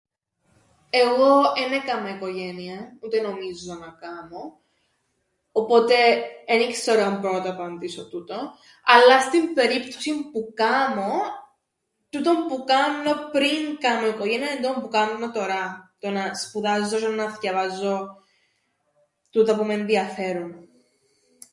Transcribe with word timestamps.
Εγώ 0.89 1.41
εν 1.57 1.71
έκαμα 1.73 2.09
οικογένειαν 2.09 2.97
ούτε 3.01 3.21
νομίζω 3.21 3.73
να 3.73 3.87
κάμω, 3.91 4.59
οπότε 5.51 5.95
εν 6.45 6.59
ιξέρω 6.59 7.01
αν 7.03 7.19
μπόρω 7.19 7.33
να 7.37 7.43
το 7.43 7.49
απαντήσω 7.49 8.07
τούτον, 8.09 8.49
αλλά 8.83 9.21
στην 9.21 9.53
περίπτωσην 9.53 10.31
που 10.31 10.51
κάμω, 10.53 11.17
τούτον 12.09 12.45
που 12.47 12.63
κάμνω 12.63 13.29
πριν 13.31 13.77
κάμω 13.79 14.07
οικογένειαν 14.07 14.49
εν' 14.49 14.61
τούτον 14.61 14.81
που 14.81 14.87
κάμνω 14.87 15.31
τωρά, 15.31 15.93
το 15.99 16.09
να 16.09 16.33
σπουδάζω 16.33 16.97
τžαι 16.97 17.15
να 17.15 17.29
θκιαβάζω 17.33 18.23
τούτα 19.29 19.55
που 19.55 19.63
μ' 19.63 19.69
ενδιαφέρουν. 19.71 20.67